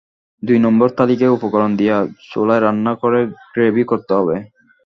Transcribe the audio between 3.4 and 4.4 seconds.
Gravy করতে হবে।